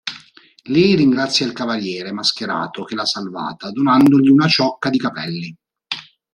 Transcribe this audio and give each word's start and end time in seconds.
Lei 0.63 0.95
ringrazia 0.95 1.45
il 1.45 1.53
cavaliere 1.53 2.11
mascherato 2.11 2.85
che 2.85 2.95
l'ha 2.95 3.05
salvata, 3.05 3.69
donandogli 3.69 4.29
una 4.29 4.47
ciocca 4.47 4.89
di 4.89 4.97
capelli. 4.97 5.55